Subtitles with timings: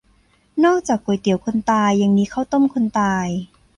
[0.65, 3.27] นอกจากก๋วยเตี๋ยวคนตาย ยังมีข้าวต้มคนตาย